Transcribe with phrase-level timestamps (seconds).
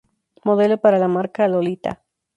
[0.43, 2.01] Modeló para la marca "Lolita".